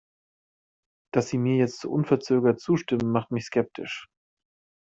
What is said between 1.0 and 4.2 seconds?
Dass sie mir jetzt so unverzögert zustimmt, macht mich skeptisch.